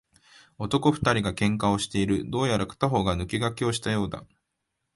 [0.57, 2.27] 男二人が喧嘩をしている。
[2.27, 4.25] どうやら片方が抜け駆けをしたようだ。